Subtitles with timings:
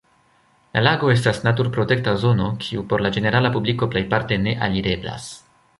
[0.77, 5.33] La lago estas naturprotekta zono, kiu por la ĝenerala publiko plejparte ne alireblas.